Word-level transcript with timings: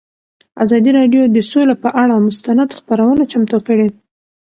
ازادي 0.63 0.91
راډیو 0.99 1.23
د 1.35 1.37
سوله 1.51 1.75
پر 1.81 1.91
اړه 2.03 2.15
مستند 2.27 2.69
خپرونه 2.79 3.23
چمتو 3.31 3.57
کړې. 3.67 3.87